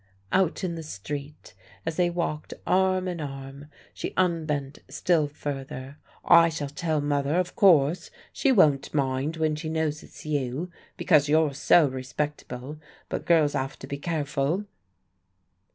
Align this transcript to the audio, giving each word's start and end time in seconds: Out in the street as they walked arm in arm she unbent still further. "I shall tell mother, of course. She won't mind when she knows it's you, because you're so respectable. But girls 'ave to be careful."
Out 0.31 0.63
in 0.63 0.73
the 0.73 0.81
street 0.81 1.53
as 1.85 1.95
they 1.97 2.09
walked 2.09 2.55
arm 2.65 3.07
in 3.07 3.21
arm 3.21 3.67
she 3.93 4.15
unbent 4.17 4.79
still 4.89 5.27
further. 5.27 5.99
"I 6.25 6.49
shall 6.49 6.69
tell 6.69 7.01
mother, 7.01 7.35
of 7.35 7.55
course. 7.55 8.09
She 8.33 8.51
won't 8.51 8.95
mind 8.95 9.37
when 9.37 9.55
she 9.55 9.69
knows 9.69 10.01
it's 10.01 10.25
you, 10.25 10.71
because 10.97 11.29
you're 11.29 11.53
so 11.53 11.87
respectable. 11.87 12.77
But 13.09 13.25
girls 13.27 13.53
'ave 13.53 13.75
to 13.75 13.85
be 13.85 13.97
careful." 13.99 14.65